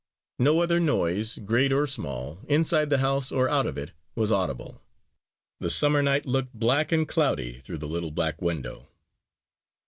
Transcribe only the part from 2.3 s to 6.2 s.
inside the house or out of it, was audible. The summer